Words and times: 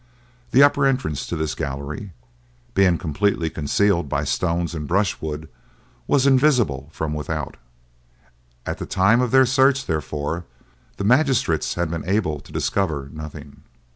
The 0.49 0.63
upper 0.63 0.87
entrance 0.87 1.27
to 1.27 1.35
this 1.35 1.53
gallery, 1.53 2.11
being 2.73 2.97
completely 2.97 3.51
concealed 3.51 4.09
by 4.09 4.23
stones 4.23 4.73
and 4.73 4.87
brushwood, 4.87 5.47
was 6.07 6.25
invisible 6.25 6.89
from 6.91 7.13
without; 7.13 7.55
at 8.65 8.79
the 8.79 8.87
time 8.87 9.21
of 9.21 9.29
their 9.29 9.45
search, 9.45 9.85
therefore, 9.85 10.45
the 10.97 11.03
magistrates 11.03 11.75
had 11.75 11.91
been 11.91 12.09
able 12.09 12.39
to 12.39 12.51
discover 12.51 13.11
nothing. 13.13 13.61